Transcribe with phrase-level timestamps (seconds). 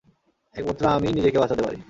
[0.55, 1.77] একমাত্র আমিই নিজেকে বাঁচাতে পারি।